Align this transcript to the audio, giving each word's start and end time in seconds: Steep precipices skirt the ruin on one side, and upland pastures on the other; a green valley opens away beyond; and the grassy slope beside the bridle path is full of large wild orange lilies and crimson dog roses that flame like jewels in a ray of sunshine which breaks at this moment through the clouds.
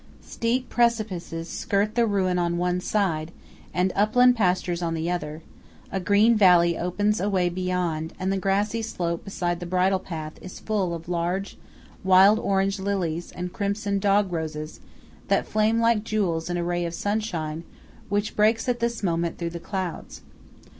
Steep 0.25 0.67
precipices 0.67 1.47
skirt 1.47 1.93
the 1.93 2.07
ruin 2.07 2.39
on 2.39 2.57
one 2.57 2.79
side, 2.79 3.31
and 3.71 3.93
upland 3.95 4.35
pastures 4.35 4.81
on 4.81 4.95
the 4.95 5.11
other; 5.11 5.43
a 5.91 5.99
green 5.99 6.35
valley 6.35 6.75
opens 6.75 7.21
away 7.21 7.49
beyond; 7.49 8.11
and 8.19 8.33
the 8.33 8.37
grassy 8.39 8.81
slope 8.81 9.23
beside 9.23 9.59
the 9.59 9.65
bridle 9.67 9.99
path 9.99 10.39
is 10.41 10.59
full 10.59 10.95
of 10.95 11.07
large 11.07 11.55
wild 12.03 12.39
orange 12.39 12.79
lilies 12.79 13.31
and 13.33 13.53
crimson 13.53 13.99
dog 13.99 14.33
roses 14.33 14.79
that 15.27 15.45
flame 15.47 15.79
like 15.79 16.03
jewels 16.03 16.49
in 16.49 16.57
a 16.57 16.63
ray 16.63 16.83
of 16.83 16.95
sunshine 16.95 17.63
which 18.09 18.35
breaks 18.35 18.67
at 18.67 18.79
this 18.79 19.03
moment 19.03 19.37
through 19.37 19.51
the 19.51 19.59
clouds. 19.59 20.23